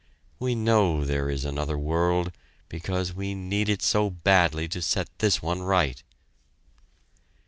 [0.39, 2.31] We know there is another world,
[2.69, 6.01] because we need it so badly to set this one right!